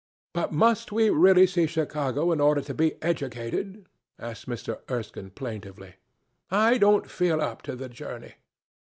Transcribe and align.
"But 0.33 0.51
must 0.51 0.91
we 0.91 1.11
really 1.11 1.45
see 1.45 1.67
Chicago 1.67 2.31
in 2.31 2.41
order 2.41 2.61
to 2.61 2.73
be 2.73 2.95
educated?" 3.03 3.85
asked 4.17 4.47
Mr. 4.49 4.79
Erskine 4.89 5.29
plaintively. 5.29 5.93
"I 6.49 6.79
don't 6.79 7.07
feel 7.07 7.39
up 7.39 7.61
to 7.69 7.75
the 7.75 7.87
journey." 7.87 8.33